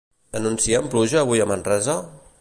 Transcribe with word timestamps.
Anuncien 0.39 0.89
pluja 0.95 1.21
avui 1.23 1.45
a 1.45 1.49
Manresa? 1.53 2.01